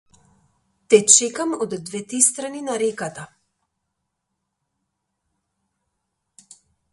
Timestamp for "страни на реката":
2.27-3.27